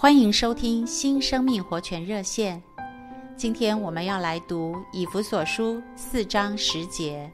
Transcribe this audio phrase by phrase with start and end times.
[0.00, 2.62] 欢迎收听新生命活泉热线。
[3.36, 7.30] 今天我们要来读以弗所书四章十节。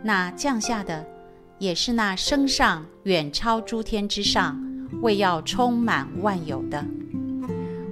[0.00, 1.04] 那降下的，
[1.58, 4.56] 也是那升上远超诸天之上，
[5.02, 6.84] 为要充满万有的。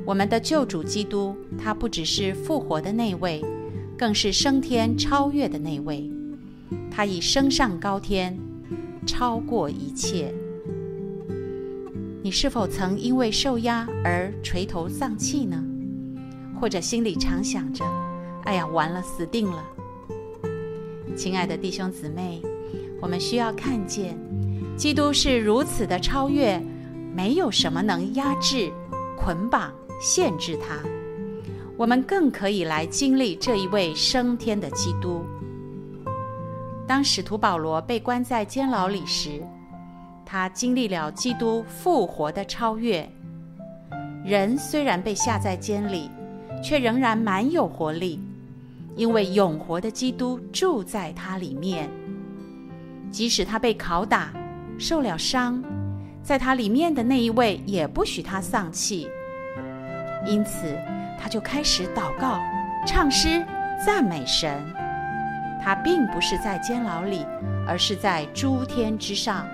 [0.06, 3.45] 我们的救主基督，他不只是复活的那位，
[3.98, 6.09] 更是升天超越的那位。
[6.93, 8.38] 他已升上高天，
[9.04, 10.32] 超过一切。
[12.25, 15.62] 你是否曾因为受压而垂头丧气呢？
[16.58, 17.85] 或者心里常想着
[18.44, 19.62] ：“哎呀，完了，死定了！”
[21.14, 22.40] 亲爱的弟兄姊妹，
[22.99, 24.16] 我们需要看见，
[24.75, 26.58] 基督是如此的超越，
[27.14, 28.72] 没有什么能压制、
[29.18, 30.79] 捆绑、限制他。
[31.77, 35.22] 我们更可以来经历这一位升天的基督。
[36.86, 39.42] 当使徒保罗被关在监牢里时，
[40.27, 43.09] 他经历了基督复活的超越，
[44.25, 46.11] 人虽然被下在监里，
[46.62, 48.19] 却仍然满有活力，
[48.97, 51.89] 因为永活的基督住在他里面。
[53.11, 54.33] 即使他被拷打，
[54.78, 55.62] 受了伤，
[56.22, 59.06] 在他里面的那一位也不许他丧气，
[60.27, 60.77] 因此
[61.20, 62.41] 他就开始祷告、
[62.86, 63.44] 唱诗、
[63.84, 64.61] 赞美神。
[65.62, 67.25] 他并不是在监牢里，
[67.66, 69.47] 而是在诸天之上。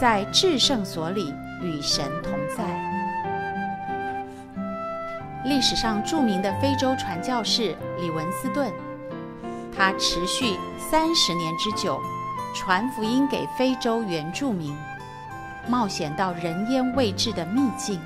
[0.00, 2.64] 在至圣所里与神同在。
[5.44, 8.72] 历史上著名的非洲传教士李文斯顿，
[9.76, 12.00] 他持续三十年之久，
[12.54, 14.72] 传福音给非洲原住民，
[15.68, 18.00] 冒险到人烟未至的秘境。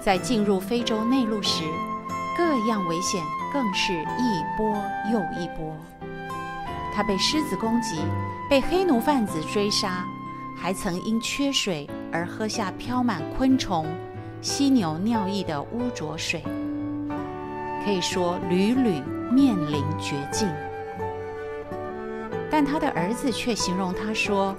[0.00, 1.62] 在进入非洲内陆时，
[2.36, 4.76] 各样危险更是一波
[5.12, 5.76] 又一波。
[6.92, 8.00] 他被狮子攻击，
[8.50, 10.04] 被黑奴贩子追杀。
[10.62, 13.84] 还曾因缺水而喝下飘满昆虫、
[14.40, 16.40] 犀牛尿液的污浊水，
[17.84, 20.48] 可以说屡屡面临绝境。
[22.48, 24.54] 但他的儿子却形容他说：“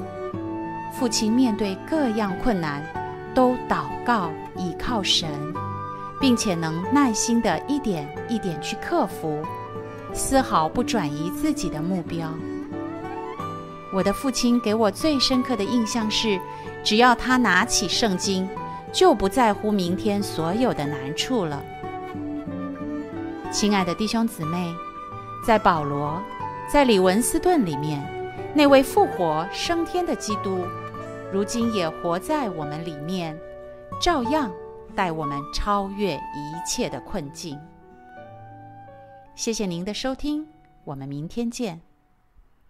[0.91, 2.83] 父亲面对各样困难，
[3.33, 5.29] 都祷告倚靠神，
[6.19, 9.41] 并且能耐心地一点一点去克服，
[10.13, 12.29] 丝毫不转移自己的目标。”
[13.93, 16.39] 我的父亲给我最深刻的印象是，
[16.83, 18.49] 只要他拿起圣经，
[18.91, 21.63] 就不在乎明天所有的难处了。
[23.51, 24.73] 亲爱的弟兄姊妹，
[25.45, 26.19] 在保罗，
[26.67, 28.03] 在李文斯顿里面，
[28.55, 30.65] 那位复活升天的基督，
[31.31, 33.37] 如今也活在我们里面，
[34.01, 34.51] 照样
[34.95, 37.59] 带我们超越一切的困境。
[39.35, 40.47] 谢谢您的收听，
[40.83, 41.92] 我们明天见。